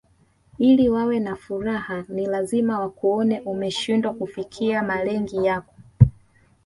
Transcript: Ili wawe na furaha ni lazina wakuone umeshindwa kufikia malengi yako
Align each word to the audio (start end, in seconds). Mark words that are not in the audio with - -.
Ili 0.59 0.89
wawe 0.89 1.19
na 1.19 1.35
furaha 1.35 2.05
ni 2.09 2.25
lazina 2.25 2.79
wakuone 2.79 3.39
umeshindwa 3.41 4.13
kufikia 4.13 4.83
malengi 4.83 5.45
yako 5.45 5.75